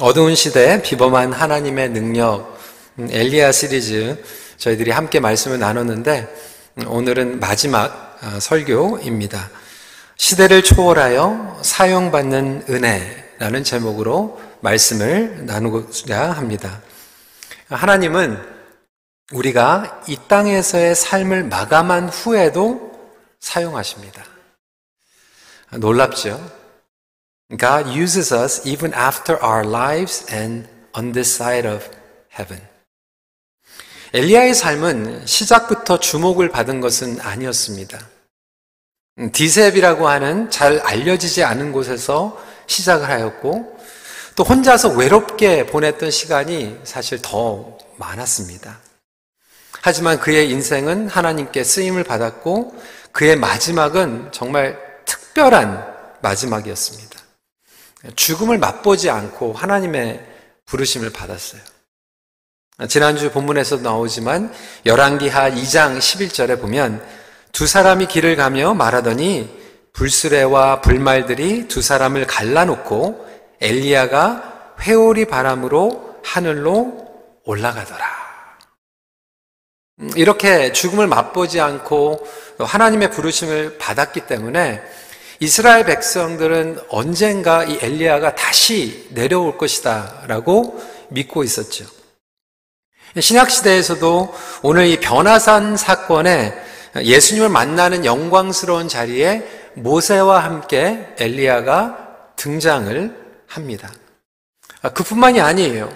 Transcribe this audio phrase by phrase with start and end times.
[0.00, 2.58] 어두운 시대 비범한 하나님의 능력
[2.98, 4.22] 음, 엘리야 시리즈
[4.58, 6.34] 저희들이 함께 말씀을 나눴는데
[6.78, 9.50] 음, 오늘은 마지막 아, 설교입니다.
[10.18, 16.82] 시대를 초월하여 사용받는 은혜라는 제목으로 말씀을 나누고자 합니다.
[17.68, 18.38] 하나님은
[19.32, 22.92] 우리가 이 땅에서의 삶을 마감한 후에도
[23.40, 24.24] 사용하십니다.
[25.72, 26.55] 놀랍죠?
[27.54, 31.88] God uses us even after our lives and on this side of
[32.36, 32.60] heaven.
[34.12, 38.00] 엘리야의 삶은 시작부터 주목을 받은 것은 아니었습니다.
[39.32, 43.78] 디셉이라고 하는 잘 알려지지 않은 곳에서 시작을 하였고
[44.34, 48.80] 또 혼자서 외롭게 보냈던 시간이 사실 더 많았습니다.
[49.82, 52.74] 하지만 그의 인생은 하나님께 쓰임을 받았고
[53.12, 57.05] 그의 마지막은 정말 특별한 마지막이었습니다.
[58.14, 60.24] 죽음을 맛보지 않고 하나님의
[60.66, 61.60] 부르심을 받았어요.
[62.88, 64.52] 지난주 본문에서 나오지만
[64.84, 67.02] 열왕기하 2장 11절에 보면
[67.52, 69.48] 두 사람이 길을 가며 말하더니
[69.94, 73.26] 불수레와 불말들이 두 사람을 갈라놓고
[73.62, 77.06] 엘리야가 회오리 바람으로 하늘로
[77.44, 78.26] 올라가더라.
[80.00, 82.26] 음, 이렇게 죽음을 맛보지 않고
[82.58, 84.82] 하나님의 부르심을 받았기 때문에
[85.38, 91.84] 이스라엘 백성들은 언젠가 이 엘리야가 다시 내려올 것이다라고 믿고 있었죠.
[93.18, 96.54] 신약 시대에서도 오늘 이 변화산 사건에
[96.96, 103.90] 예수님을 만나는 영광스러운 자리에 모세와 함께 엘리야가 등장을 합니다.
[104.82, 105.90] 아, 그뿐만이 아니에요.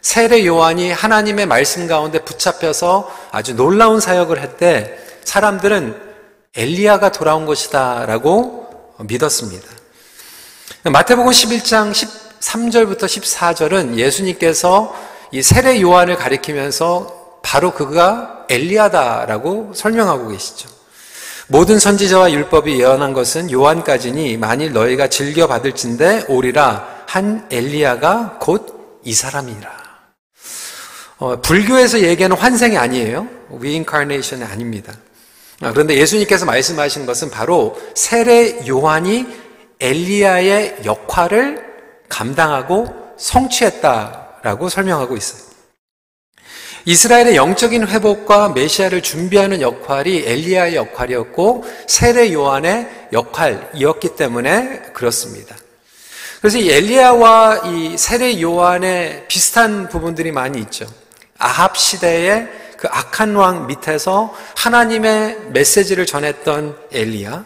[0.00, 6.00] 세례 요한이 하나님의 말씀 가운데 붙잡혀서 아주 놀라운 사역을 했때 사람들은
[6.54, 8.65] 엘리야가 돌아온 것이다라고
[8.98, 9.66] 믿었습니다.
[10.84, 14.94] 마태복음 11장 13절부터 14절은 예수님께서
[15.32, 20.68] 이 세례 요한을 가리키면서 바로 그가 엘리야다라고 설명하고 계시죠.
[21.48, 28.76] 모든 선지자와 율법이 예언한 것은 요한까지니 만일 너희가 즐겨 받을진대 오리라 한 엘리야가 곧
[29.06, 29.70] 이 사람이라.
[31.18, 33.28] 어, 불교에서 얘기하는 환생이 아니에요.
[33.52, 34.92] reincarnation이 아닙니다.
[35.62, 39.26] 아, 그런데 예수님께서 말씀하신 것은 바로 세례 요한이
[39.80, 41.64] 엘리야의 역할을
[42.08, 45.46] 감당하고 성취했다라고 설명하고 있어요.
[46.84, 55.56] 이스라엘의 영적인 회복과 메시아를 준비하는 역할이 엘리야의 역할이었고 세례 요한의 역할이었기 때문에 그렇습니다.
[56.40, 60.86] 그래서 이 엘리야와 이 세례 요한의 비슷한 부분들이 많이 있죠.
[61.38, 62.46] 아합 시대에
[62.76, 67.44] 그 악한 왕 밑에서 하나님의 메시지를 전했던 엘리야,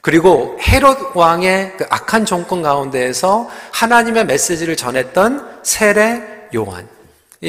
[0.00, 6.22] 그리고 헤롯 왕의 그 악한 정권 가운데에서 하나님의 메시지를 전했던 세례
[6.54, 6.88] 요한.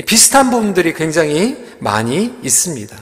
[0.05, 2.97] 비슷한 부분들이 굉장히 많이 있습니다.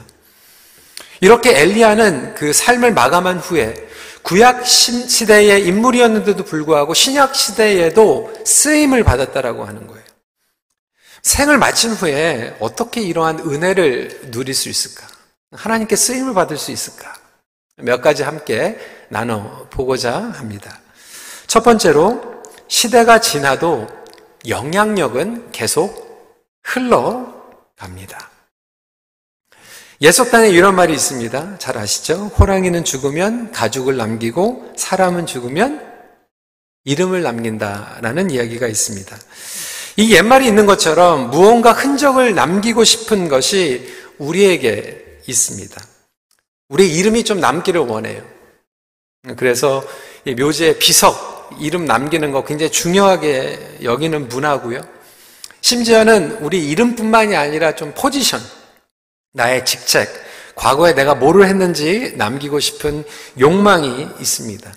[1.20, 3.74] 이렇게 엘리야는 그 삶을 마감한 후에
[4.22, 10.02] 구약 시대의 인물이었는데도 불구하고 신약 시대에도 쓰임을 받았다라고 하는 거예요.
[11.24, 15.08] 생을 마친 후에 어떻게 이러한 은혜를 누릴 수 있을까?
[15.52, 17.14] 하나님께 쓰임을 받을 수 있을까?
[17.78, 20.80] 몇 가지 함께 나눠 보고자 합니다.
[21.46, 23.88] 첫 번째로 시대가 지나도
[24.46, 26.04] 영향력은 계속
[26.62, 28.30] 흘러갑니다.
[30.02, 31.58] 예속단에 이런 말이 있습니다.
[31.58, 32.26] 잘 아시죠?
[32.38, 35.82] 호랑이는 죽으면 가죽을 남기고 사람은 죽으면
[36.84, 39.16] 이름을 남긴다라는 이야기가 있습니다.
[39.96, 43.88] 이 옛말이 있는 것처럼 무언가 흔적을 남기고 싶은 것이
[44.18, 45.80] 우리에게 있습니다.
[46.68, 48.22] 우리 이름이 좀 남기를 원해요.
[49.36, 49.84] 그래서
[50.26, 54.80] 묘지의 비석, 이름 남기는 거 굉장히 중요하게 여기는 문화고요.
[55.60, 58.40] 심지어는 우리 이름뿐만이 아니라 좀 포지션,
[59.32, 60.08] 나의 직책,
[60.56, 63.04] 과거에 내가 뭐를 했는지 남기고 싶은
[63.38, 64.72] 욕망이 있습니다.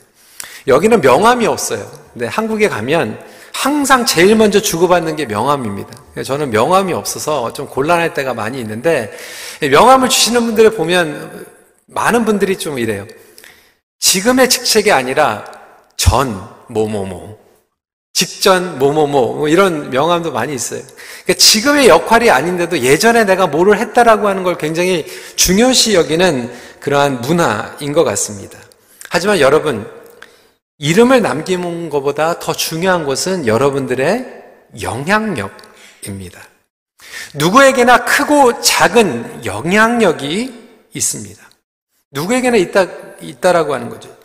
[0.68, 1.90] 여기는 명함이 없어요.
[2.14, 3.20] 근데 한국에 가면
[3.58, 5.90] 항상 제일 먼저 주고받는 게 명함입니다.
[6.24, 9.12] 저는 명함이 없어서 좀 곤란할 때가 많이 있는데
[9.60, 11.48] 명함을 주시는 분들을 보면
[11.88, 13.08] 많은 분들이 좀 이래요.
[14.00, 15.44] 지금의 직책이 아니라
[15.98, 17.40] 전 뭐뭐뭐
[18.14, 20.82] 직전 뭐뭐뭐 뭐 이런 명함도 많이 있어요.
[21.24, 25.04] 그러니까 지금의 역할이 아닌데도 예전에 내가 뭐를 했다라고 하는 걸 굉장히
[25.36, 28.60] 중요시 여기는 그러한 문화인 것 같습니다.
[29.10, 29.97] 하지만 여러분
[30.80, 34.44] 이름을 남기는 것보다 더 중요한 것은 여러분들의
[34.82, 36.42] 영향력입니다.
[37.34, 40.54] 누구에게나 크고 작은 영향력이
[40.94, 41.50] 있습니다.
[42.12, 42.88] 누구에게나 있다,
[43.22, 44.16] 있다라고 하는 거죠.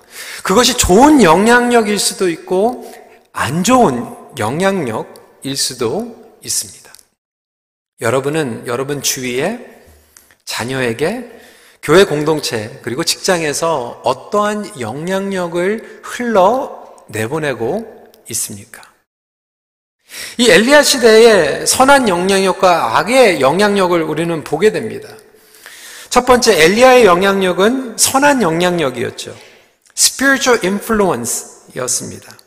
[0.42, 2.92] 그것이 좋은 영향력일 수도 있고,
[3.32, 6.92] 안 좋은 영향력일 수도 있습니다.
[8.00, 9.84] 여러분은 여러분 주위에
[10.44, 11.41] 자녀에게
[11.82, 18.82] 교회 공동체 그리고 직장에서 어떠한 영향력을 흘러 내보내고 있습니까?
[20.38, 25.08] 이 엘리야 시대의 선한 영향력과 악의 영향력을 우리는 보게 됩니다.
[26.08, 29.34] 첫 번째 엘리야의 영향력은 선한 영향력이었죠.
[29.96, 32.41] spiritual influence였습니다.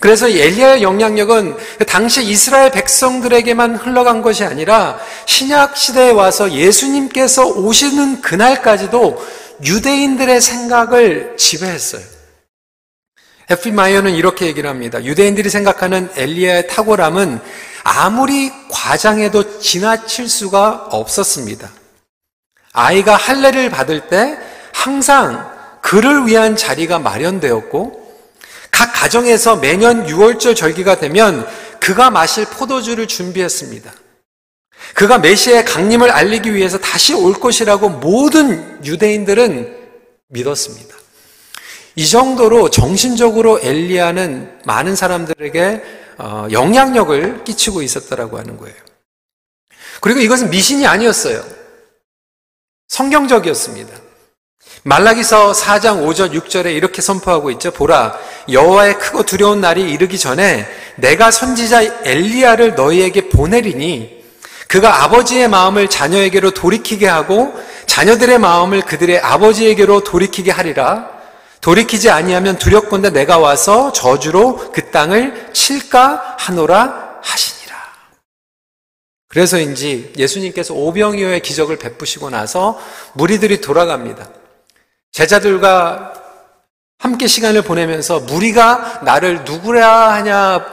[0.00, 1.56] 그래서 엘리야의 영향력은
[1.86, 9.24] 당시 이스라엘 백성들에게만 흘러간 것이 아니라 신약 시대에 와서 예수님께서 오시는 그날까지도
[9.64, 12.02] 유대인들의 생각을 지배했어요.
[13.50, 15.02] 에피 마이어는 이렇게 얘기를 합니다.
[15.04, 17.40] 유대인들이 생각하는 엘리야의 탁월함은
[17.84, 21.70] 아무리 과장해도 지나칠 수가 없었습니다.
[22.72, 24.38] 아이가 할례를 받을 때
[24.72, 25.52] 항상
[25.82, 28.03] 그를 위한 자리가 마련되었고
[28.74, 31.46] 각 가정에서 매년 6월절 절기가 되면
[31.78, 33.94] 그가 마실 포도주를 준비했습니다.
[34.94, 39.76] 그가 메시아의 강림을 알리기 위해서 다시 올 것이라고 모든 유대인들은
[40.26, 40.96] 믿었습니다.
[41.94, 45.82] 이 정도로 정신적으로 엘리야는 많은 사람들에게
[46.18, 48.76] 어, 영향력을 끼치고 있었다라고 하는 거예요.
[50.00, 51.44] 그리고 이것은 미신이 아니었어요.
[52.88, 54.03] 성경적이었습니다.
[54.84, 57.70] 말라기서 4장 5절 6절에 이렇게 선포하고 있죠.
[57.70, 58.18] 보라
[58.50, 60.66] 여호와의 크고 두려운 날이 이르기 전에
[60.96, 64.22] 내가 선지자 엘리야를 너희에게 보내리니
[64.68, 67.54] 그가 아버지의 마음을 자녀에게로 돌이키게 하고
[67.86, 71.08] 자녀들의 마음을 그들의 아버지에게로 돌이키게 하리라.
[71.62, 77.76] 돌이키지 아니하면 두렵건대 내가 와서 저주로 그 땅을 칠까 하노라 하시니라.
[79.28, 82.78] 그래서인지 예수님께서 오병이어의 기적을 베푸시고 나서
[83.14, 84.43] 무리들이 돌아갑니다.
[85.14, 86.12] 제자들과
[86.98, 90.66] 함께 시간을 보내면서 무리가 나를 누구라 하냐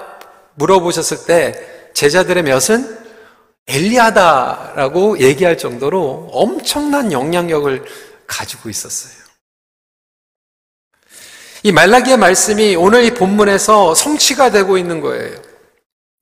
[0.55, 2.99] 물어보셨을 때 제자들의 몇은
[3.67, 7.85] 엘리야다라고 얘기할 정도로 엄청난 영향력을
[8.25, 9.13] 가지고 있었어요.
[11.61, 15.39] 이 말라기의 말씀이 오늘 이 본문에서 성취가 되고 있는 거예요.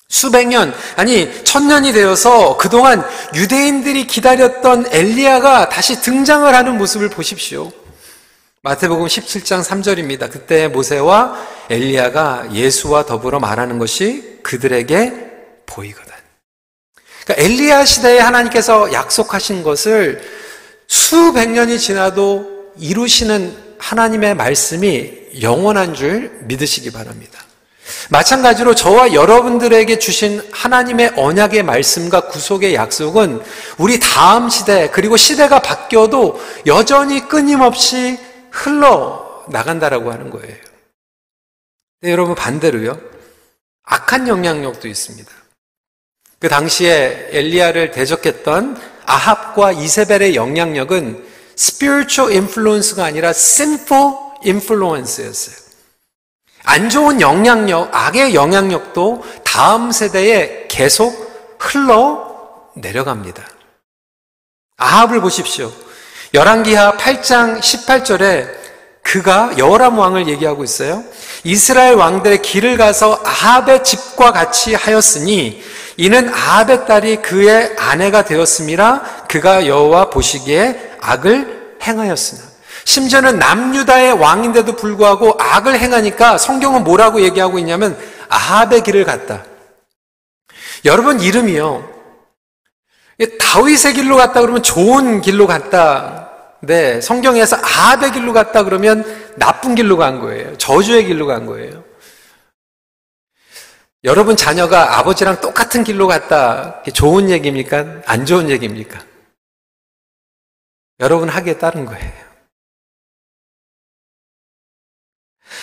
[0.10, 7.71] 수백 년, 아니, 천년이 되어서 그동안 유대인들이 기다렸던 엘리야가 다시 등장을 하는 모습을 보십시오.
[8.62, 10.30] 마태복음 17장 3절입니다.
[10.30, 11.34] 그때 모세와
[11.70, 15.14] 엘리야가 예수와 더불어 말하는 것이 그들에게
[15.66, 16.12] 보이거든.
[17.24, 20.22] 그러니까 엘리야 시대에 하나님께서 약속하신 것을
[20.88, 27.40] 수백 년이 지나도 이루시는 하나님의 말씀이 영원한 줄 믿으시기 바랍니다.
[28.10, 33.42] 마찬가지로 저와 여러분들에게 주신 하나님의 언약의 말씀과 구속의 약속은
[33.78, 38.20] 우리 다음 시대 그리고 시대가 바뀌어도 여전히 끊임없이
[38.51, 40.56] 흘러 나간다라고 하는 거예요.
[42.01, 43.00] 네, 여러분 반대로요.
[43.84, 45.31] 악한 영향력도 있습니다.
[46.40, 54.13] 그 당시에 엘리야를 대적했던 아합과 이세벨의 영향력은 spiritual influence가 아니라 sinful
[54.46, 55.69] influence였어요.
[56.63, 63.45] 안 좋은 영향력, 악의 영향력도 다음 세대에 계속 흘러 내려갑니다.
[64.78, 65.72] 아합을 보십시오.
[66.34, 68.48] 열왕기하 8장 18절에
[69.02, 71.04] 그가 여호람 왕을 얘기하고 있어요.
[71.44, 75.64] 이스라엘 왕들의 길을 가서 아합의 집과 같이 하였으니
[75.98, 82.42] 이는 아합의 딸이 그의 아내가 되었음이라 그가 여호와 보시기에 악을 행하였으나
[82.86, 87.98] 심지어는 남유다의 왕인데도 불구하고 악을 행하니까 성경은 뭐라고 얘기하고 있냐면
[88.30, 89.44] 아합의 길을 갔다.
[90.86, 91.99] 여러분 이름이요.
[93.38, 96.30] 다윗의 길로 갔다 그러면 좋은 길로 갔다.
[96.61, 99.04] 네, 성경에서 아합의 길로 갔다 그러면
[99.35, 100.57] 나쁜 길로 간 거예요.
[100.57, 101.83] 저주의 길로 간 거예요.
[104.06, 106.81] 여러분 자녀가 아버지랑 똑같은 길로 갔다.
[106.94, 108.02] 좋은 얘기입니까?
[108.06, 108.99] 안 좋은 얘기입니까?
[111.02, 112.29] 여러분 하기에 따른 거예요.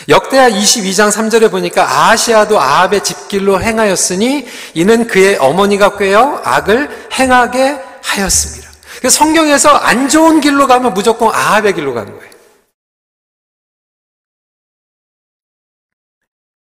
[0.08, 8.70] 역대하 22장 3절에 보니까 아하시아도 아합의 집길로 행하였으니 이는 그의 어머니가 꿰어 악을 행하게 하였습니다.
[9.08, 12.36] 성경에서 안 좋은 길로 가면 무조건 아합의 길로 간 거예요.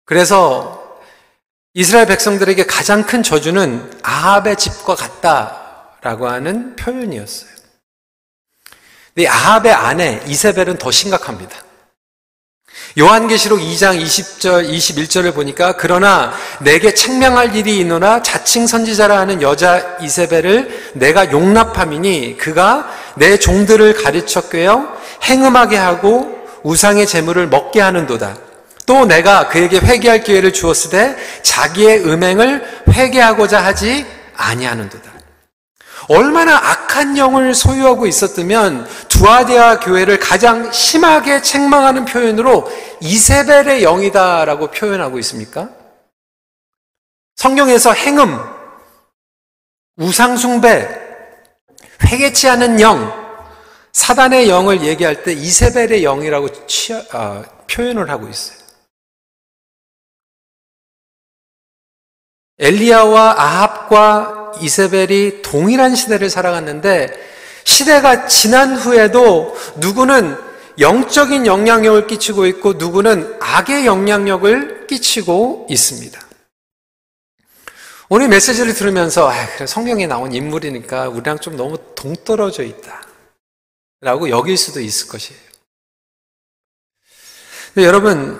[0.06, 1.00] 그래서
[1.74, 7.50] 이스라엘 백성들에게 가장 큰 저주는 아합의 집과 같다라고 하는 표현이었어요.
[9.14, 11.69] 근데 아합의 아내 이세벨은 더 심각합니다.
[12.98, 20.92] 요한계시록 2장 20절, 21절을 보니까 그러나 내게 책명할 일이 있노나 자칭 선지자라 하는 여자 이세벨을
[20.94, 23.96] 내가 용납함이니 그가 내 종들을
[24.50, 24.88] 꿰어
[25.24, 28.38] 행음하게 하고 우상의 재물을 먹게 하는도다.
[28.86, 34.06] 또 내가 그에게 회개할 기회를 주었을 때 자기의 음행을 회개하고자 하지
[34.36, 35.19] 아니하는도다.
[36.10, 45.70] 얼마나 악한 영을 소유하고 있었다면 두아디아 교회를 가장 심하게 책망하는 표현으로 이세벨의 영이다라고 표현하고 있습니까?
[47.36, 48.38] 성경에서 행음,
[49.98, 50.90] 우상숭배,
[52.06, 53.14] 회개치 않은 영,
[53.94, 58.59] 사단의 영을 얘기할 때 이세벨의 영이라고 취하, 아, 표현을 하고 있어요.
[62.60, 67.30] 엘리야와 아합과 이세벨이 동일한 시대를 살아갔는데
[67.64, 70.38] 시대가 지난 후에도 누구는
[70.80, 76.20] 영적인 영향력을 끼치고 있고 누구는 악의 영향력을 끼치고 있습니다.
[78.12, 83.04] 오늘 메시지를 들으면서 아, 그래, 성경에 나온 인물이니까 우리랑 좀 너무 동떨어져 있다.
[84.02, 85.40] 라고 여길 수도 있을 것이에요.
[87.78, 88.40] 여러분,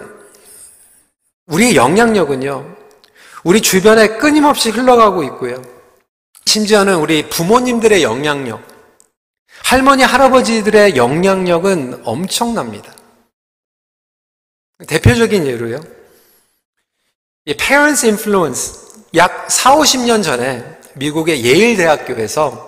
[1.46, 2.79] 우리의 영향력은요,
[3.44, 5.62] 우리 주변에 끊임없이 흘러가고 있고요.
[6.46, 8.62] 심지어는 우리 부모님들의 영향력,
[9.64, 12.94] 할머니, 할아버지들의 영향력은 엄청납니다.
[14.88, 15.80] 대표적인 예로요.
[17.46, 18.74] 이 parents influence,
[19.16, 22.68] 약 4, 50년 전에 미국의 예일 대학교에서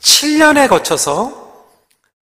[0.00, 1.42] 7년에 거쳐서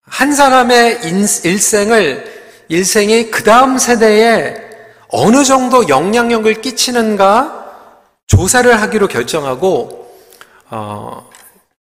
[0.02, 1.00] 한 사람의
[1.44, 4.69] 일생을 일생이 그 다음 세대에
[5.12, 7.60] 어느 정도 영향력을 끼치는가
[8.26, 10.08] 조사를 하기로 결정하고
[10.70, 11.28] 어,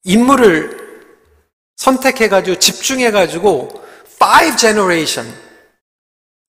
[0.04, 0.80] 인물을
[1.78, 3.84] 선택해가지고 집중해가지고
[4.16, 5.32] five generation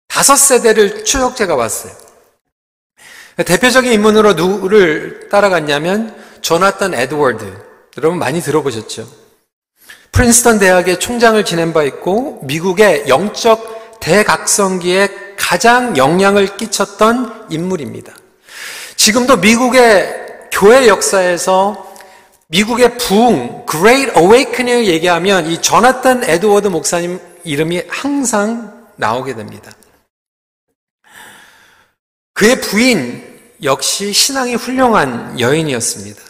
[0.07, 1.93] 다섯 세대를 추적제가 왔어요.
[3.45, 7.69] 대표적인 인물으로 누구를 따라갔냐면 조나탄 에드워드.
[7.97, 9.07] 여러분 많이 들어보셨죠?
[10.11, 18.13] 프린스턴 대학의 총장을 지낸 바 있고 미국의 영적 대각성기에 가장 영향을 끼쳤던 인물입니다.
[18.95, 21.87] 지금도 미국의 교회 역사에서
[22.47, 29.71] 미국의 부흥, Great Awakening을 얘기하면 이 조나탄 에드워드 목사님 이름이 항상 나오게 됩니다.
[32.33, 36.21] 그의 부인 역시 신앙이 훌륭한 여인이었습니다.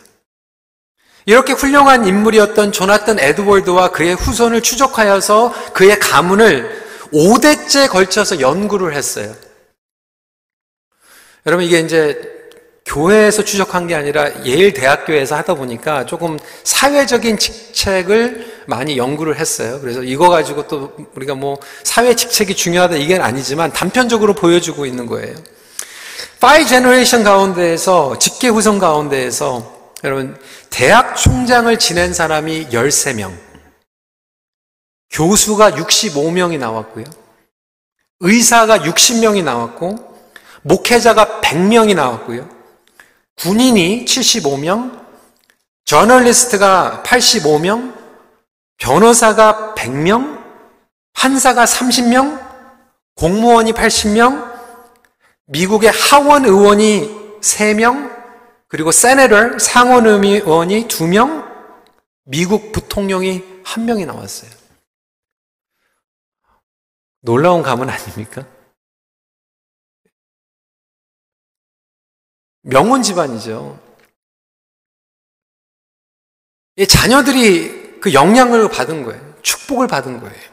[1.25, 6.78] 이렇게 훌륭한 인물이었던 조나탄 에드월드와 그의 후손을 추적하여서 그의 가문을
[7.11, 9.33] 5대째 걸쳐서 연구를 했어요.
[11.45, 12.39] 여러분 이게 이제
[12.85, 19.79] 교회에서 추적한 게 아니라 예일 대학교에서 하다 보니까 조금 사회적인 직책을 많이 연구를 했어요.
[19.79, 25.35] 그래서 이거 가지고 또 우리가 뭐 사회 직책이 중요하다 이게 아니지만 단편적으로 보여주고 있는 거예요.
[26.39, 30.37] five generation 가운데에서 직계 후손 가운데에서 여러분
[30.69, 33.48] 대학 총장을 지낸 사람이 13명
[35.11, 37.05] 교수가 65명이 나왔고요.
[38.21, 39.95] 의사가 60명이 나왔고
[40.61, 42.47] 목회자가 100명이 나왔고요.
[43.37, 44.99] 군인이 75명,
[45.85, 47.95] 저널리스트가 85명,
[48.77, 50.43] 변호사가 100명,
[51.13, 52.39] 판사가 30명,
[53.15, 54.49] 공무원이 80명,
[55.47, 58.11] 미국의 하원 의원이 3명,
[58.67, 61.47] 그리고 세네터 상원 의원이 2명,
[62.25, 64.58] 미국 부통령이 1명이 나왔어요.
[67.21, 68.45] 놀라운 가문 아닙니까?
[72.61, 73.79] 명문 집안이죠.
[76.87, 79.35] 자녀들이 그 영향을 받은 거예요.
[79.41, 80.49] 축복을 받은 거예요.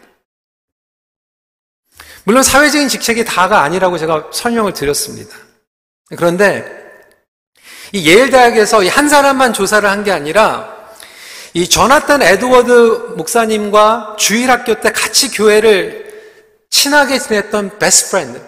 [2.25, 5.37] 물론 사회적인 직책이 다가 아니라고 제가 설명을 드렸습니다.
[6.17, 6.85] 그런데
[7.93, 10.75] 이 예일 대학에서 한 사람만 조사를 한 게 아니라
[11.55, 16.06] 이 조나단 에드워드 목사님과 주일학교 때 같이 교회를
[16.71, 18.43] 친하게 지냈던 best friend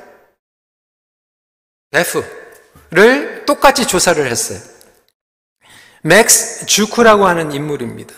[1.90, 4.60] 베프를 똑같이 조사를 했어요.
[6.02, 8.14] 맥스 주크라고 하는 인물입니다.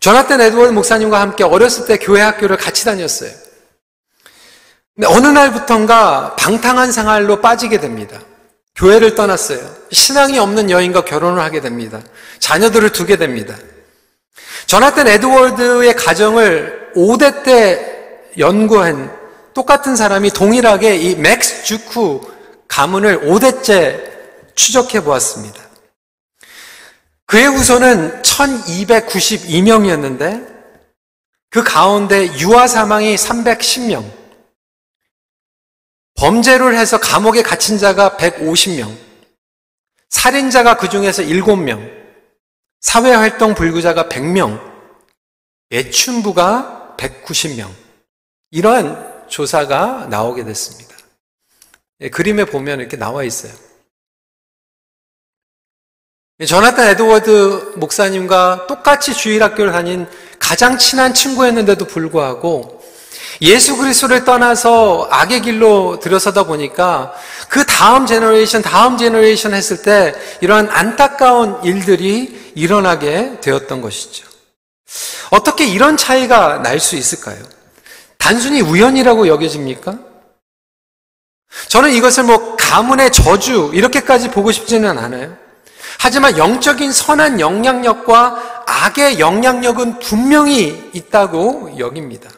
[0.00, 3.30] 조나단 에드워드 목사님과 함께 어렸을 때 교회 학교를 같이 다녔어요.
[4.94, 8.20] 근데 어느 날부턴가 방탕한 생활로 빠지게 됩니다.
[8.74, 9.60] 교회를 떠났어요.
[9.92, 12.00] 신앙이 없는 여인과 결혼을 하게 됩니다.
[12.38, 13.56] 자녀들을 두게 됩니다.
[14.66, 17.89] 조나단 에드워드의 가정을 5대 때
[18.38, 19.18] 연구한
[19.54, 22.20] 똑같은 사람이 동일하게 이 맥스 주크
[22.68, 25.60] 가문을 5대째 추적해 보았습니다.
[27.26, 30.48] 그의 후손은 1292명이었는데
[31.50, 34.08] 그 가운데 유아 사망이 310명,
[36.14, 38.96] 범죄를 해서 감옥에 갇힌 자가 150명,
[40.10, 41.90] 살인자가 그 중에서 7명,
[42.80, 44.60] 사회활동 불구자가 100명,
[45.72, 47.89] 예춘부가 190명.
[48.50, 50.96] 이러한 조사가 나오게 됐습니다.
[52.00, 53.52] 예, 그림에 보면 이렇게 나와 있어요.
[56.46, 60.06] 조나단 에드워드 목사님과 똑같이 주일학교를 다닌
[60.38, 62.80] 가장 친한 친구였는데도 불구하고
[63.42, 67.14] 예수 그리스도를 떠나서 악의 길로 들어서다 보니까
[67.48, 74.26] 그 다음 generation, 다음 generation 했을 때 이러한 안타까운 일들이 일어나게 되었던 것이죠.
[75.30, 77.59] 어떻게 이런 차이가 날 수 있을까요?
[78.20, 79.98] 단순히 우연이라고 여겨집니까?
[81.68, 85.36] 저는 이것을 뭐 가문의 저주 이렇게까지 보고 싶지는 않아요.
[85.98, 92.30] 하지만 영적인 선한 영향력과 악의 영향력은 분명히 있다고 여깁니다.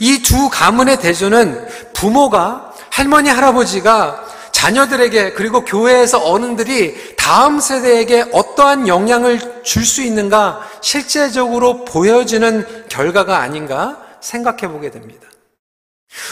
[0.00, 9.62] 이 두 가문의 대조는 부모가 할머니 할아버지가 자녀들에게 그리고 교회에서 어른들이 다음 세대에게 어떠한 영향을
[9.64, 15.28] 줄 수 있는가 실제적으로 보여지는 결과가 아닌가 생각해 보게 됩니다.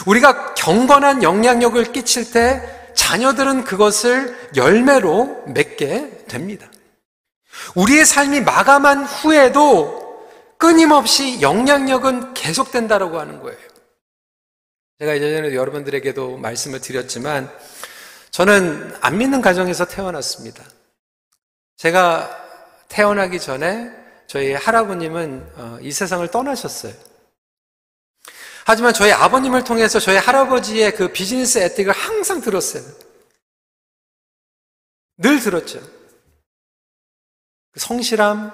[0.07, 2.61] 우리가 경건한 영향력을 끼칠 때
[2.95, 6.69] 자녀들은 그것을 열매로 맺게 됩니다.
[7.75, 10.01] 우리의 삶이 마감한 후에도
[10.57, 13.59] 끊임없이 영향력은 계속된다라고 하는 거예요.
[14.99, 17.51] 제가 예전에 여러분들에게도 말씀을 드렸지만
[18.29, 20.63] 저는 안 믿는 가정에서 태어났습니다.
[21.77, 22.29] 제가
[22.87, 23.91] 태어나기 전에
[24.27, 26.93] 저희 할아버님은 어, 이 세상을 떠나셨어요.
[28.65, 32.83] 하지만 저희 아버님을 통해서 저희 할아버지의 그 비즈니스 에틱을 항상 들었어요.
[35.17, 35.79] 늘 들었죠.
[37.71, 38.51] 그 성실함,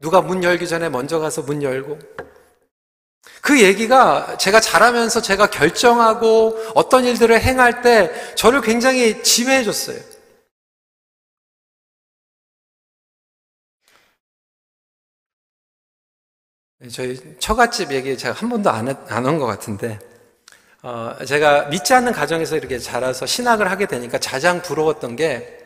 [0.00, 1.98] 누가 문 열기 전에 먼저 가서 문 열고,
[3.42, 9.98] 그 얘기가 제가 자라면서 제가 결정하고 어떤 일들을 행할 때 저를 굉장히 지배해 줬어요.
[16.88, 19.98] 저희 처갓집 얘기 제가 한 번도 안한것 같은데,
[20.82, 25.58] 어, 제가 믿지 않는 가정에서 이렇게 자라서 신학을 하게 되니까 가장 부러웠던 게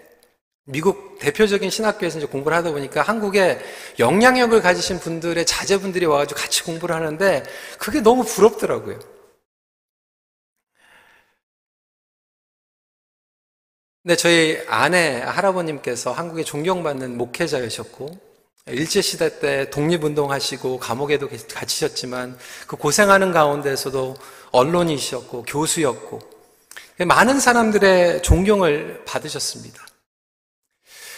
[0.65, 3.61] 미국 대표적인 신학교에서 이제 공부를 하다 보니까 한국에
[4.01, 7.45] 영향력을 가지신 분들의 자제분들이 와가지고 같이 공부를 하는데
[7.79, 8.99] 그게 너무 부럽더라고요.
[14.03, 18.34] 근데 저희 아내 할아버님께서 한국에 존경받는 목회자이셨고
[18.67, 24.17] 일제시대 때 독립운동 하시고 감옥에도 갇히셨지만 그 고생하는 가운데서도
[24.53, 26.21] 언론이셨고 교수였고
[27.07, 29.85] 많은 사람들의 존경을 받으셨습니다.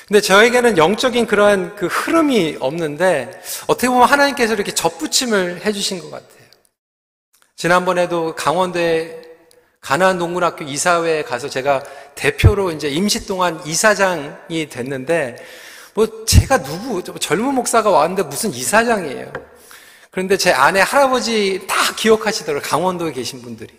[0.08, 6.46] 근데 저에게는 영적인 그러한 그 흐름이 없는데 어떻게 보면 하나님께서 이렇게 접붙임을 해주신 것 같아요.
[7.54, 9.22] 지난번에도 강원도에
[9.80, 11.82] 가나안 동문학교 이사회에 가서 제가
[12.16, 15.36] 대표로 이제 임시 동안 이사장이 됐는데
[15.96, 19.32] 뭐 제가 누구 젊은 목사가 왔는데 무슨 이사장이에요.
[20.10, 22.62] 그런데 제 아내 할아버지 다 기억하시더라고요.
[22.62, 23.72] 강원도에 계신 분들이.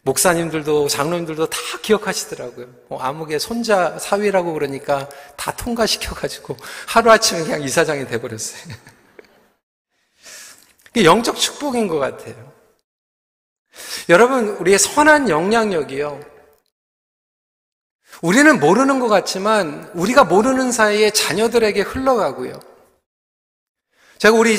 [0.00, 2.68] 목사님들도 장로님들도 다 기억하시더라고요.
[2.88, 8.74] 뭐 암흑의 손자 사위라고 그러니까 다 통과시켜가지고 하루아침에 그냥 이사장이 돼버렸어요.
[11.04, 12.50] 영적 축복인 것 같아요.
[14.08, 16.31] 여러분, 우리의 선한 영향력이요.
[18.22, 22.60] 우리는 모르는 것 같지만 우리가 모르는 사이에 자녀들에게 흘러가고요.
[24.18, 24.58] 제가 우리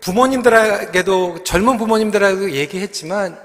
[0.00, 3.38] 부모님들에게도 젊은 부모님들에게도 얘기했지만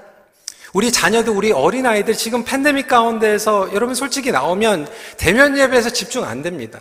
[0.74, 6.42] 우리 자녀들, 우리 어린 아이들 지금 팬데믹 가운데에서 여러분 솔직히 나오면 대면 예배에서 집중 안
[6.42, 6.80] 됩니다.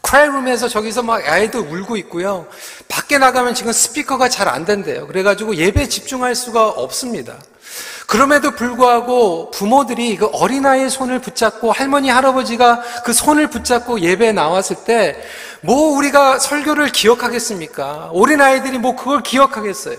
[0.00, 2.48] 크라이룸에서 저기서 막 아이들 울고 있고요.
[2.88, 5.06] 밖에 나가면 지금 스피커가 잘 안 된대요.
[5.08, 7.38] 그래가지고 예배에 집중할 수가 없습니다.
[8.06, 15.16] 그럼에도 불구하고 부모들이 그 어린아이의 손을 붙잡고 할머니, 할아버지가 그 손을 붙잡고 예배에 나왔을 때
[15.62, 18.10] 뭐 우리가 설교를 기억하겠습니까?
[18.12, 19.96] 어린아이들이 뭐 그걸 기억하겠어요.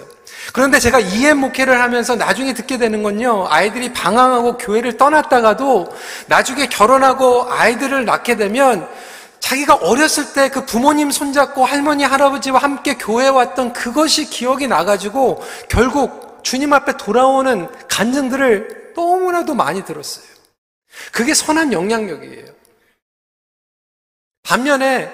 [0.53, 5.89] 그런데 제가 이해 목회를 하면서 나중에 듣게 되는 건요, 아이들이 방황하고 교회를 떠났다가도
[6.27, 8.87] 나중에 결혼하고 아이들을 낳게 되면
[9.41, 16.26] 자기가 어렸을 때 그 부모님 손잡고 할머니, 할아버지와 함께 교회에 왔던 그것이 기억이 나가지고 결국
[16.47, 20.25] 주님 앞에 돌아오는 간증들을 너무나도 많이 들었어요.
[21.11, 22.45] 그게 선한 영향력이에요.
[24.43, 25.11] 반면에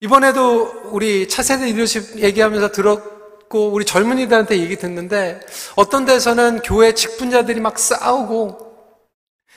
[0.00, 5.38] 이번에도 우리 차세대 리더십 얘기하면서 들었고 우리 젊은이들한테 얘기 듣는데
[5.76, 8.76] 어떤 데서는 교회 직분자들이 막 싸우고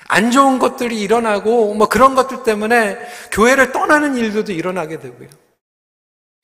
[0.09, 2.99] 안 좋은 것들이 일어나고 뭐 그런 것들 때문에
[3.31, 5.27] 교회를 떠나는 일들도 일어나게 되고요.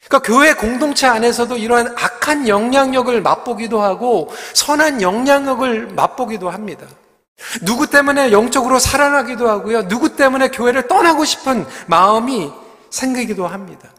[0.06, 6.88] 그러니까 교회 공동체 안에서도 이러한 악한 영향력을 맛보기도 하고 선한 영향력을 맛보기도 합니다.
[7.64, 9.88] 누구 때문에 영적으로 살아나기도 하고요.
[9.88, 12.52] 누구 때문에 교회를 떠나고 싶은 마음이
[12.90, 13.90] 생기기도 합니다.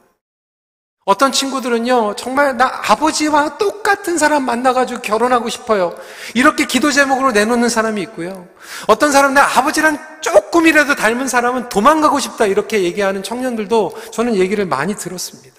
[1.04, 5.94] 어떤 친구들은요, 정말 나 아버지와 똑같은 사람 만나가지고 결혼하고 싶어요.
[6.34, 8.46] 이렇게 기도 제목으로 내놓는 사람이 있고요.
[8.88, 12.44] 어떤 사람은 내 아버지랑 조금이라도 닮은 사람은 도망가고 싶다.
[12.44, 15.56] 이렇게 얘기하는 청년들도 저는 얘기를 많이 들었습니다.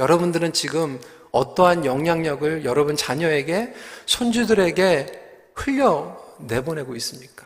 [0.00, 0.98] 여러분들은 지금
[1.30, 3.74] 어떠한 영향력을 여러분 자녀에게,
[4.06, 7.44] 손주들에게 흘려 내보내고 있습니까?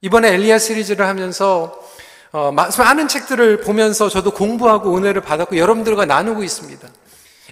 [0.00, 1.82] 이번에 엘리야 시리즈를 하면서
[2.30, 6.88] 어, 많은 책들을 보면서 저도 공부하고 은혜를 받았고 여러분들과 나누고 있습니다.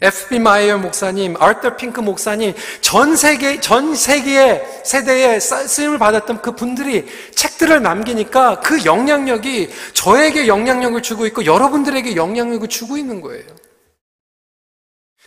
[0.02, 0.40] F.B.
[0.40, 7.80] 마이어 목사님, 아르터 핑크 목사님, 전 세계, 전 세계의 세대에 쓰임을 받았던 그 분들이 책들을
[7.80, 13.44] 남기니까 그 영향력이 저에게 영향력을 주고 있고 여러분들에게 영향력을 주고 있는 거예요.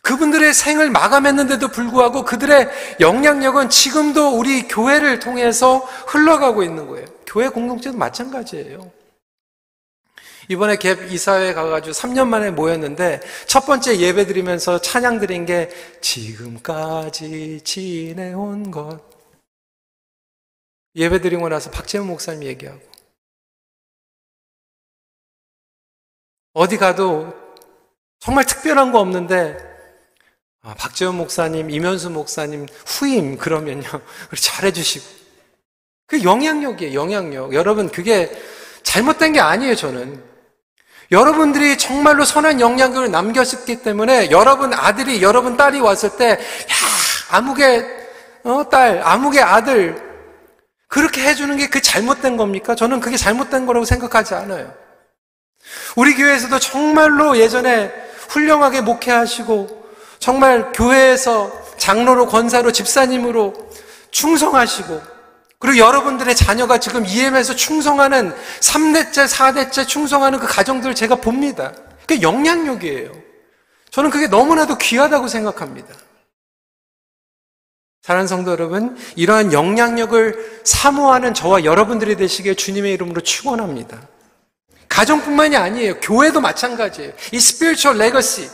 [0.01, 7.07] 그분들의 생을 마감했는데도 불구하고 그들의 영향력은 지금도 우리 교회를 통해서 흘러가고 있는 거예요.
[7.25, 8.96] 교회 공동체도 마찬가지예요.
[10.49, 15.69] 이번에 갭 이사회 가가지고 3년 만에 모였는데 첫 번째 예배 드리면서 찬양 드린 게
[16.01, 19.01] 지금까지 지내온 것.
[20.95, 22.81] 예배 드리고 나서 박재훈 목사님 얘기하고
[26.53, 27.33] 어디 가도
[28.19, 29.67] 정말 특별한 거 없는데
[30.67, 33.87] 아, 박재원 목사님, 이면수 목사님 후임 그러면요.
[34.35, 35.05] 잘해주시고.
[36.07, 37.53] 그 영향력이에요, 영향력.
[37.53, 38.29] 여러분, 그게
[38.83, 40.21] 잘못된 게 아니에요, 저는.
[41.11, 46.37] 여러분들이 정말로 선한 영향력을 남겼기 때문에 여러분 아들이, 여러분 딸이 왔을 때, 야,
[47.31, 47.85] 아무개,
[48.43, 50.01] 어, 딸, 아무개 아들,
[50.87, 52.75] 그렇게 해주는 게 그 잘못된 겁니까?
[52.75, 54.73] 저는 그게 잘못된 거라고 생각하지 않아요.
[55.95, 57.91] 우리 교회에서도 정말로 예전에
[58.29, 59.87] 훌륭하게 목회하시고,
[60.19, 63.53] 정말 교회에서 장로로 권사로 집사님으로
[64.11, 65.01] 충성하시고
[65.59, 71.73] 그리고 여러분들의 자녀가 지금 EM에서 충성하는 3대째, 4대째 충성하는 그 가정들을 제가 봅니다.
[72.01, 73.11] 그게 영향력이에요.
[73.89, 75.93] 저는 그게 너무나도 귀하다고 생각합니다.
[78.03, 84.07] 사랑하는 성도 여러분, 이러한 영향력을 사모하는 저와 여러분들이 되시길 주님의 이름으로 축원합니다.
[84.87, 85.99] 가정뿐만이 아니에요.
[85.99, 87.13] 교회도 마찬가지예요.
[87.33, 88.49] 이 spiritual legacy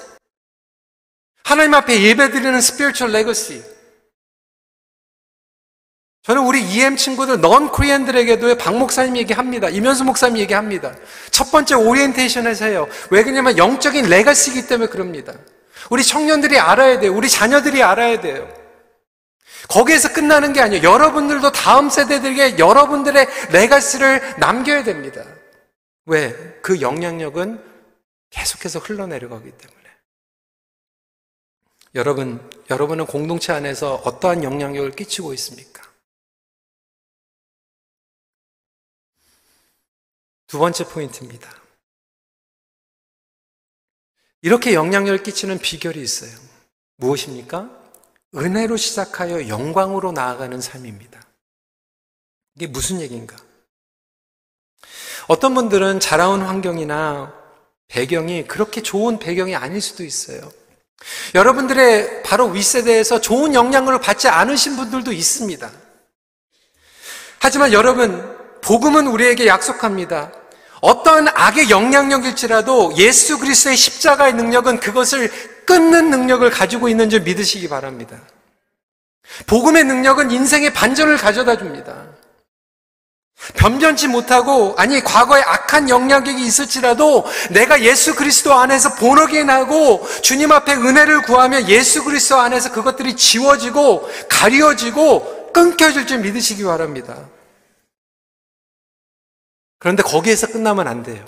[1.43, 3.72] 하나님 앞에 예배드리는 spiritual legacy.
[6.23, 9.67] 저는 우리 EM 친구들, non-Korean들에게도 박 목사님 얘기합니다.
[9.67, 10.95] 이면수 목사님 얘기합니다.
[11.31, 12.87] 첫 번째 오리엔테이션에서 해요.
[13.11, 15.33] 왜 그러냐면 영적인 레거시이기 때문에 그럽니다.
[15.89, 17.13] 우리 청년들이 알아야 돼요.
[17.13, 18.47] 우리 자녀들이 알아야 돼요.
[19.67, 20.83] 거기에서 끝나는 게 아니에요.
[20.83, 25.23] 여러분들도 다음 세대들에게 여러분들의 legacy를 남겨야 됩니다.
[26.05, 26.33] 왜?
[26.61, 27.61] 그 영향력은
[28.29, 29.83] 계속해서 흘러내려가기 때문에.
[31.95, 35.72] 여러분, 여러분은 공동체 안에서 어떠한 영향력을 끼치고 있습니까?
[40.47, 41.49] 두 번째 포인트입니다.
[44.41, 46.31] 이렇게 영향력을 끼치는 비결이 있어요.
[46.97, 47.69] 무엇입니까?
[48.35, 51.21] 은혜로 시작하여 영광으로 나아가는 삶입니다.
[52.55, 53.35] 이게 무슨 얘기인가?
[55.27, 57.33] 어떤 분들은 자라온 환경이나
[57.87, 60.51] 배경이 그렇게 좋은 배경이 아닐 수도 있어요.
[61.35, 65.71] 여러분들의 바로 윗세대에서 좋은 영향을 받지 않으신 분들도 있습니다.
[67.39, 68.32] 하지만 여러분,
[68.63, 70.31] 복음은 우리에게 약속합니다.
[70.81, 75.31] 어떠한 악의 영향력일지라도 예수 그리스도의 십자가의 능력은 그것을
[75.65, 78.17] 끊는 능력을 가지고 있는 줄 믿으시기 바랍니다.
[79.47, 82.03] 복음의 능력은 인생의 반전을 가져다 줍니다.
[83.55, 90.73] 변변치 못하고 아니 과거에 악한 영향력이 있을지라도 내가 예수 그리스도 안에서 본어게 나고 주님 앞에
[90.73, 97.15] 은혜를 구하면 예수 그리스도 안에서 그것들이 지워지고 가려지고 끊겨질 줄 믿으시기 바랍니다.
[99.83, 101.25] 그런데 거기에서 끝나면 안 돼요.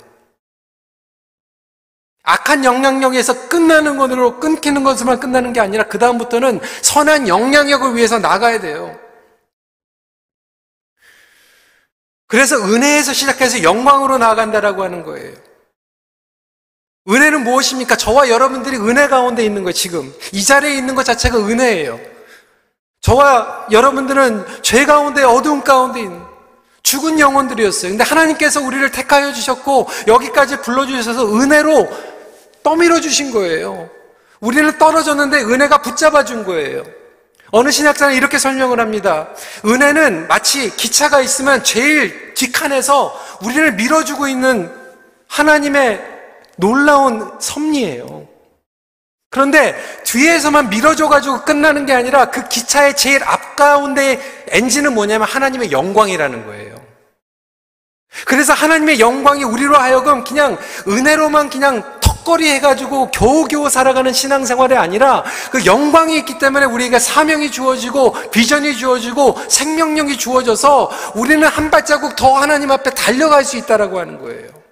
[2.22, 8.60] 악한 영향력에서 끝나는 것으로 끊기는 것으로만 끝나는 게 아니라 그 다음부터는 선한 영향력을 위해서 나가야
[8.60, 8.98] 돼요.
[12.28, 15.36] 그래서 은혜에서 시작해서 영광으로 나아간다라고 하는 거예요.
[17.10, 17.96] 은혜는 무엇입니까?
[17.96, 20.14] 저와 여러분들이 은혜 가운데 있는 거예요, 지금.
[20.32, 22.00] 이 자리에 있는 것 자체가 은혜예요.
[23.02, 26.25] 저와 여러분들은 죄 가운데 어두운 가운데 있는
[26.86, 27.90] 죽은 영혼들이었어요.
[27.90, 31.88] 근데 하나님께서 우리를 택하여 주셨고 여기까지 불러 주셔서 은혜로
[32.62, 33.90] 떠밀어 주신 거예요.
[34.38, 36.84] 우리는 떨어졌는데 은혜가 붙잡아 준 거예요.
[37.50, 39.30] 어느 신학자는 이렇게 설명을 합니다.
[39.64, 44.70] 은혜는 마치 기차가 있으면 제일 뒷칸에서 우리를 밀어주고 있는
[45.26, 46.00] 하나님의
[46.54, 48.28] 놀라운 섭리예요.
[49.36, 56.46] 그런데 뒤에서만 밀어줘가지고 끝나는 게 아니라 그 기차의 제일 앞가운데 의 엔진은 뭐냐면 하나님의 영광이라는
[56.46, 56.74] 거예요.
[58.24, 60.56] 그래서 하나님의 영광이 우리로 하여금 그냥
[60.88, 68.30] 은혜로만 그냥 턱걸이 해가지고 겨우겨우 살아가는 신앙생활이 아니라 그 영광이 있기 때문에 우리에게 사명이 주어지고
[68.30, 74.65] 비전이 주어지고 생명력이 주어져서 우리는 한 발자국 더 하나님 앞에 달려갈 수 있다라고 하는 거예요.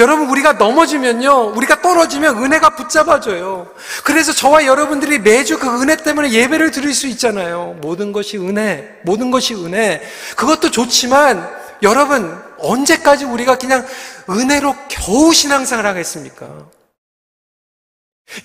[0.00, 3.68] 여러분, 우리가 넘어지면요, 우리가 떨어지면 은혜가 붙잡아줘요.
[4.02, 7.76] 그래서 저와 여러분들이 매주 그 은혜 때문에 예배를 드릴 수 있잖아요.
[7.82, 10.00] 모든 것이 은혜, 모든 것이 은혜.
[10.36, 11.46] 그것도 좋지만,
[11.82, 13.86] 여러분, 언제까지 우리가 그냥
[14.28, 16.46] 은혜로 겨우 신앙생활 하겠습니까?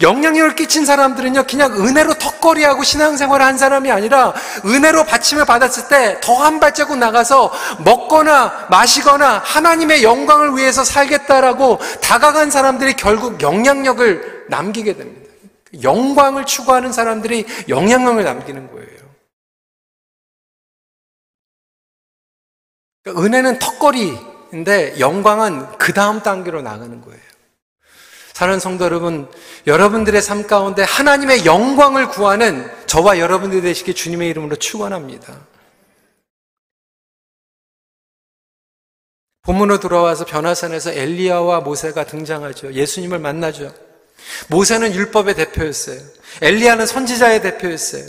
[0.02, 4.34] 영향력을 끼친 사람들은요, 그냥 은혜로 턱걸이하고 신앙생활을 한 사람이 아니라
[4.66, 7.52] 은혜로 받침을 받았을 때 더 한 발자국 나가서
[7.84, 15.32] 먹거나 마시거나 하나님의 영광을 위해서 살겠다라고 다가간 사람들이 결국 영향력을 남기게 됩니다.
[15.84, 18.86] 영광을 추구하는 사람들이 영향력을 남기는 거예요.
[23.04, 27.22] 그러니까 은혜는 턱걸이인데 영광은 그 다음 단계로 나가는 거예요.
[28.36, 29.32] 사랑하는 성도 여러분,
[29.66, 35.40] 여러분들의 삶 가운데 하나님의 영광을 구하는 저와 여러분들이 되시기 주님의 이름으로 축원합니다.
[39.44, 42.74] 본문으로 돌아와서 변화산에서 엘리야와 모세가 등장하죠.
[42.74, 43.74] 예수님을 만나죠.
[44.50, 46.02] 모세는 율법의 대표였어요.
[46.42, 48.04] 엘리야는 선지자의 대표였어요.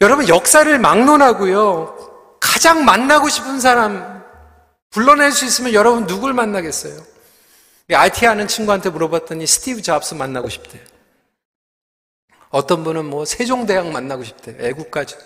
[0.00, 2.38] 여러분 역사를 막론하고요.
[2.40, 4.24] 가장 만나고 싶은 사람
[4.90, 7.13] 불러낼 수 있으면 여러분 누굴 만나겠어요?
[7.92, 10.82] IT 하는 친구한테 물어봤더니 스티브 잡스 만나고 싶대요.
[12.50, 14.56] 어떤 분은 뭐 세종대왕 만나고 싶대요.
[14.64, 15.18] 애국가죠.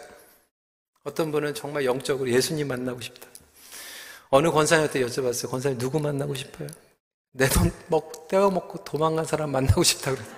[1.05, 3.29] 어떤 분은 정말 영적으로 예수님 만나고 싶다.
[4.31, 5.51] 어느 권사님한테 여쭤봤어요.
[5.51, 6.68] 권사님 누구 만나고 싶어요?
[7.33, 10.35] 내 돈 먹, 떼어먹고 도망간 사람 만나고 싶다 그랬어요.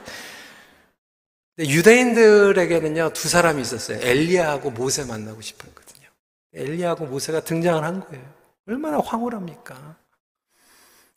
[1.59, 3.99] 유대인들에게는요, 두 사람이 있었어요.
[4.01, 6.09] 엘리야하고 모세 만나고 싶었거든요.
[6.55, 8.25] 엘리야하고 모세가 등장을 한 거예요.
[8.67, 9.97] 얼마나 황홀합니까?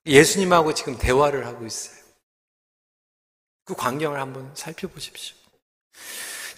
[0.05, 1.95] 예수님하고 지금 대화를 하고 있어요.
[3.65, 5.35] 그 광경을 한번 살펴보십시오.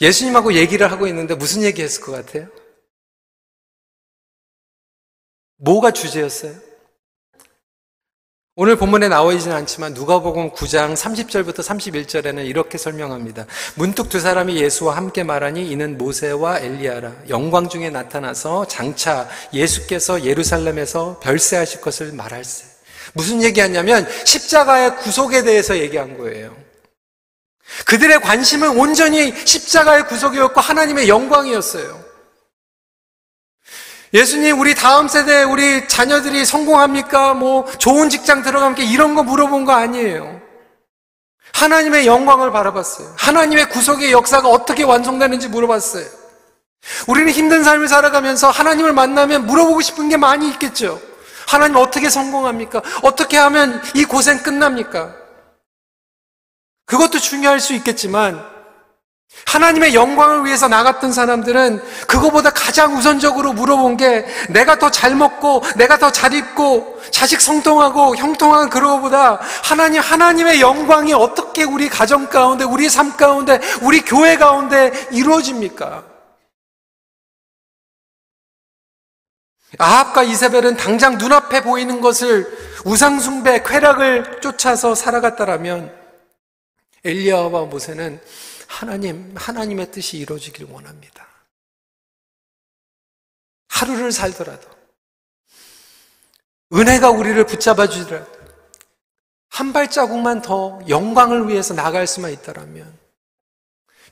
[0.01, 2.47] 예수님하고 얘기를 하고 있는데 무슨 얘기 했을 것 같아요?
[5.58, 6.55] 뭐가 주제였어요?
[8.58, 13.45] 오늘 본문에 나와 있지는 않지만 누가복음 9장 30절부터 31절에는 이렇게 설명합니다.
[13.75, 21.19] 문득 두 사람이 예수와 함께 말하니 이는 모세와 엘리야라 영광 중에 나타나서 장차 예수께서 예루살렘에서
[21.19, 22.74] 별세하실 것을 말할세.
[23.13, 26.55] 무슨 얘기하냐면 십자가의 구속에 대해서 얘기한 거예요.
[27.85, 32.03] 그들의 관심은 온전히 십자가의 구속이었고 하나님의 영광이었어요.
[34.13, 37.33] 예수님, 우리 다음 세대, 우리 자녀들이 성공합니까?
[37.33, 40.41] 뭐, 좋은 직장 들어가니까 이런 거 물어본 거 아니에요.
[41.53, 43.13] 하나님의 영광을 바라봤어요.
[43.17, 46.05] 하나님의 구속의 역사가 어떻게 완성되는지 물어봤어요.
[47.07, 51.01] 우리는 힘든 삶을 살아가면서 하나님을 만나면 물어보고 싶은 게 많이 있겠죠.
[51.47, 52.81] 하나님 어떻게 성공합니까?
[53.03, 55.13] 어떻게 하면 이 고생 끝납니까?
[56.86, 58.55] 그것도 중요할 수 있겠지만
[59.47, 65.97] 하나님의 영광을 위해서 나갔던 사람들은 그거보다 가장 우선적으로 물어본 게 내가 더 잘 먹고 내가
[65.97, 72.88] 더 잘 입고 자식 성통하고 형통한 그러고보다 하나님 하나님의 영광이 어떻게 우리 가정 가운데 우리
[72.88, 76.03] 삶 가운데 우리 교회 가운데 이루어집니까?
[79.77, 82.45] 아합과 이세벨은 당장 눈앞에 보이는 것을
[82.85, 85.93] 우상숭배, 쾌락을 쫓아서 살아갔다라면
[87.03, 88.21] 엘리야와 모세는
[88.67, 91.27] 하나님, 하나님의 뜻이 이루어지길 원합니다.
[93.69, 94.67] 하루를 살더라도
[96.73, 98.31] 은혜가 우리를 붙잡아 주더라도
[99.49, 102.97] 한 발자국만 더 영광을 위해서 나갈 수만 있다라면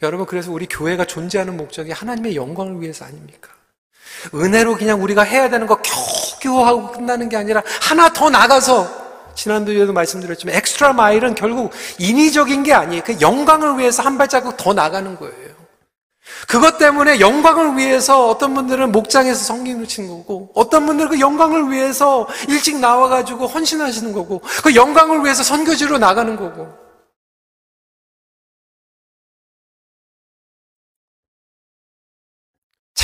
[0.02, 3.54] 여러분 그래서 우리 교회가 존재하는 목적이 하나님의 영광을 위해서 아닙니까?
[4.34, 9.04] 은혜로 그냥 우리가 해야 되는 거 겨우겨우 하고 끝나는 게 아니라 하나 더 나가서
[9.36, 13.04] 지난주에도 말씀드렸지만 엑스트라 마일은 결국 인위적인 게 아니에요.
[13.06, 15.54] 그 영광을 위해서 한 발자국 더 나가는 거예요.
[16.47, 22.28] 그것 때문에 영광을 위해서 어떤 분들은 목장에서 성경을 치는 거고 어떤 분들은 그 영광을 위해서
[22.47, 26.83] 일찍 나와가지고 헌신하시는 거고 그 영광을 위해서 선교지로 나가는 거고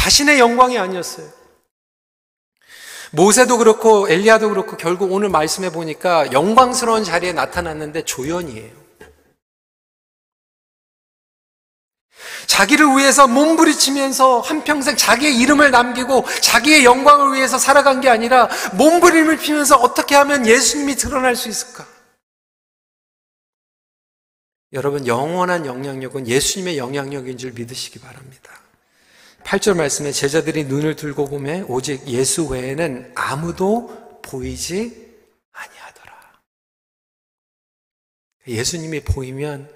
[0.09, 1.29] 자신의 영광이 아니었어요.
[3.11, 8.79] 모세도 그렇고 엘리야도 그렇고 결국 오늘 말씀해 보니까 영광스러운 자리에 나타났는데 조연이에요.
[12.47, 19.75] 자기를 위해서 몸부리치면서 한평생 자기의 이름을 남기고 자기의 영광을 위해서 살아간 게 아니라 몸부림을 피면서
[19.75, 21.85] 어떻게 하면 예수님이 드러날 수 있을까?
[24.73, 28.68] 여러분, 영원한 영향력은 예수님의 영향력인 줄 믿으시기 바랍니다.
[29.43, 35.17] 8절 말씀에 제자들이 눈을 들고 보매 오직 예수 외에는 아무도 보이지
[35.51, 36.41] 아니하더라.
[38.47, 39.69] 예수님이 보이면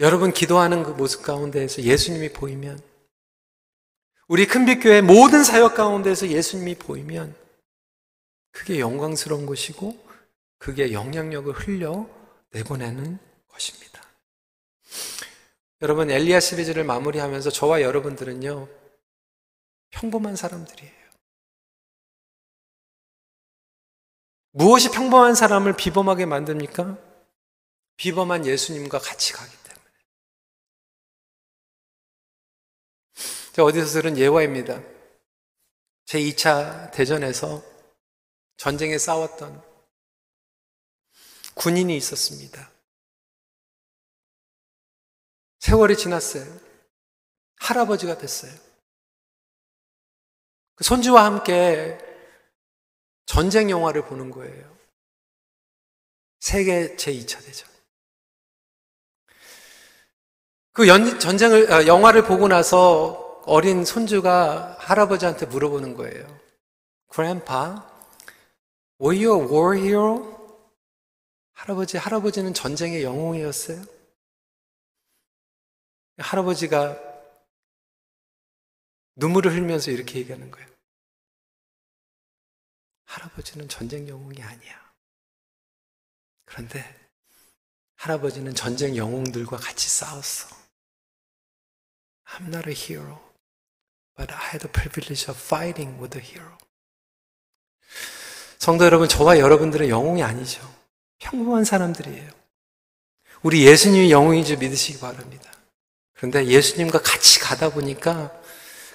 [0.00, 2.78] 여러분 기도하는 그 모습 가운데에서 예수님이 보이면
[4.26, 7.34] 우리 큰빛교회 모든 사역 가운데에서 예수님이 보이면
[8.50, 9.96] 그게 영광스러운 것이고
[10.58, 12.08] 그게 영향력을 흘려
[12.50, 13.93] 내보내는 것입니다.
[15.84, 18.68] 여러분 엘리야 시리즈를 마무리하면서 저와 여러분들은요
[19.90, 21.04] 평범한 사람들이에요.
[24.52, 26.96] 무엇이 평범한 사람을 비범하게 만듭니까?
[27.98, 29.92] 비범한 예수님과 같이 가기 때문에.
[33.52, 34.82] 제가 어디서 들은 예화입니다.
[36.06, 37.62] 제 2차 대전에서
[38.56, 39.62] 전쟁에 싸웠던
[41.54, 42.73] 군인이 있었습니다.
[45.64, 46.44] 세월이 지났어요.
[47.56, 48.52] 할아버지가 됐어요.
[50.74, 51.98] 그 손주와 함께
[53.24, 54.76] 전쟁 영화를 보는 거예요.
[56.40, 57.66] 세계 제2차 대전.
[60.74, 66.26] 그 연, 전쟁을, 아, 영화를 보고 나서 어린 손주가 할아버지한테 물어보는 거예요.
[67.10, 67.80] Grandpa,
[69.00, 70.60] were you a war hero?
[71.54, 73.93] 할아버지, 할아버지는 전쟁의 영웅이었어요?
[76.18, 76.98] 할아버지가
[79.16, 80.68] 눈물을 흘리면서 이렇게 얘기하는 거예요.
[83.04, 84.92] 할아버지는 전쟁 영웅이 아니야.
[86.44, 86.82] 그런데
[87.96, 90.54] 할아버지는 전쟁 영웅들과 같이 싸웠어.
[92.26, 93.20] I'm not a hero,
[94.16, 96.58] but I had the privilege of fighting with a hero.
[98.58, 100.60] 성도 여러분, 저와 여러분들은 영웅이 아니죠.
[101.18, 102.30] 평범한 사람들이에요.
[103.42, 105.52] 우리 예수님이 영웅인 줄 믿으시기 바랍니다.
[106.24, 108.32] 그런데 예수님과 같이 가다 보니까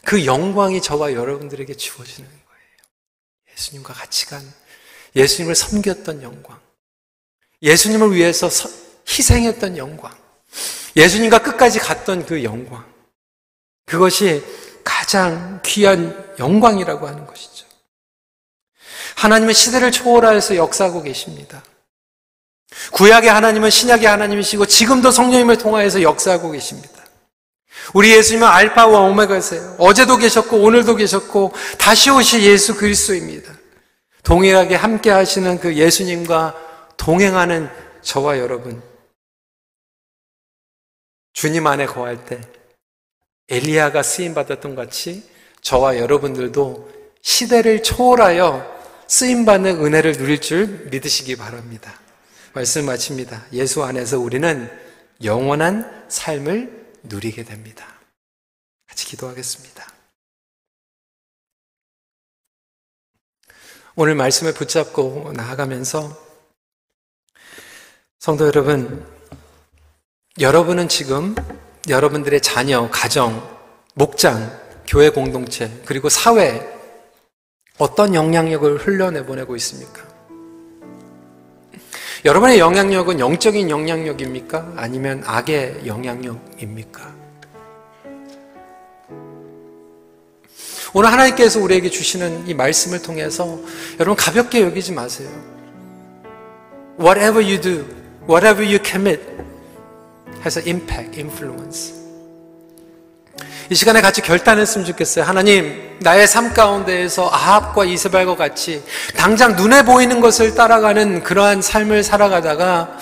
[0.03, 3.53] 그 영광이 저와 여러분들에게 주어지는 거예요.
[3.53, 4.41] 예수님과 같이 간,
[5.15, 6.59] 예수님을 섬겼던 영광.
[7.61, 8.49] 예수님을 위해서
[9.07, 10.11] 희생했던 영광.
[10.95, 12.83] 예수님과 끝까지 갔던 그 영광.
[13.85, 14.43] 그것이
[14.83, 17.67] 가장 귀한 영광이라고 하는 것이죠.
[19.17, 21.63] 하나님은 시대를 초월하여서 역사하고 계십니다.
[22.91, 26.98] 구약의 하나님은 신약의 하나님이시고 지금도 성령님을 통하여서 역사하고 계십니다.
[27.93, 29.75] 우리 예수님은 알파와 오메가세요.
[29.79, 33.53] 어제도 계셨고 오늘도 계셨고 다시 오실 예수 그리스도입니다.
[34.23, 36.55] 동일하게 함께 하시는 그 예수님과
[36.97, 37.69] 동행하는
[38.01, 38.81] 저와 여러분
[41.33, 42.41] 주님 안에 거할 때
[43.49, 45.23] 엘리야가 쓰임 받았던 같이
[45.61, 46.89] 저와 여러분들도
[47.21, 51.99] 시대를 초월하여 쓰임 받는 은혜를 누릴 줄 믿으시기 바랍니다.
[52.53, 53.45] 말씀 마칩니다.
[53.53, 54.69] 예수 안에서 우리는
[55.23, 57.88] 영원한 삶을 누리게 됩니다.
[58.88, 59.93] 같이 기도하겠습니다.
[63.95, 66.17] 오늘 말씀을 붙잡고 나아가면서
[68.17, 69.05] 성도 여러분,
[70.39, 71.35] 여러분은 지금
[71.88, 73.57] 여러분들의 자녀, 가정,
[73.95, 74.57] 목장,
[74.88, 76.65] 교회 공동체, 그리고 사회
[77.77, 80.09] 어떤 영향력을 흘려내보내고 있습니까?
[82.25, 84.73] 여러분의 영향력은 영적인 영향력입니까?
[84.75, 87.15] 아니면 악의 영향력입니까?
[90.93, 93.60] 오늘 하나님께서 우리에게 주시는 이 말씀을 통해서
[93.99, 95.29] 여러분 가볍게 여기지 마세요.
[96.99, 97.86] Whatever you do,
[98.27, 99.21] whatever you commit
[100.43, 101.98] has an impact, influence.
[103.71, 105.25] 이 시간에 같이 결단했으면 좋겠어요.
[105.25, 108.84] 하나님, 나의 삶 가운데에서 아합과 이세발과 같이
[109.15, 112.97] 당장 눈에 보이는 것을 따라가는 그러한 삶을 살아가다가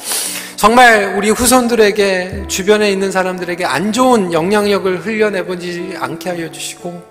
[0.58, 7.02] 정말 우리 후손들에게 주변에 있는 사람들에게 안 좋은 영향력을 흘려내보지 않게 하여 주시고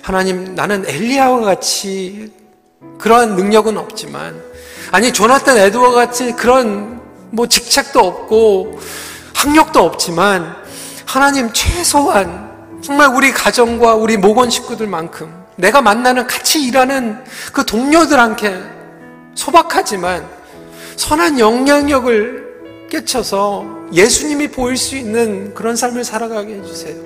[0.00, 2.30] 하나님 나는 엘리야와 같이
[3.00, 4.40] 그러한 능력은 없지만
[4.92, 8.78] 아니 조나탄 에드워 같이 그런 뭐 직책도 없고
[9.34, 10.54] 학력도 없지만
[11.04, 12.51] 하나님 최소한
[12.82, 17.16] 정말 우리 가정과 우리 모건 식구들만큼 내가 만나는 같이 일하는
[17.52, 18.60] 그 동료들한테
[19.36, 20.26] 소박하지만
[20.96, 26.96] 선한 영향력을 깨쳐서 예수님이 보일 수 있는 그런 삶을 살아가게 해주세요.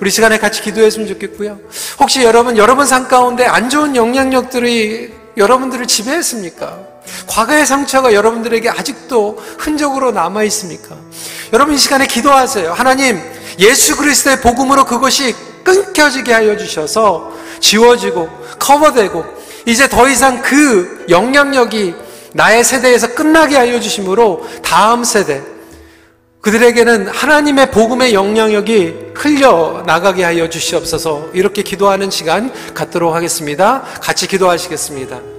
[0.00, 1.60] 우리 시간에 같이 기도했으면 좋겠고요.
[2.00, 6.78] 혹시 여러분, 여러분 삶 가운데 안 좋은 영향력들이 여러분들을 지배했습니까?
[7.26, 10.96] 과거의 상처가 여러분들에게 아직도 흔적으로 남아 있습니까?
[11.52, 12.72] 여러분 이 시간에 기도하세요.
[12.72, 13.20] 하나님,
[13.58, 15.34] 예수 그리스도의 복음으로 그것이
[15.64, 18.28] 끊겨지게 하여 주셔서 지워지고
[18.58, 19.24] 커버되고
[19.66, 21.94] 이제 더 이상 그 영향력이
[22.32, 25.42] 나의 세대에서 끝나게 하여 주심으로 다음 세대
[26.40, 33.82] 그들에게는 하나님의 복음의 영향력이 흘려 나가게 하여 주시옵소서 이렇게 기도하는 시간 갖도록 하겠습니다.
[34.00, 35.37] 같이 기도하시겠습니다.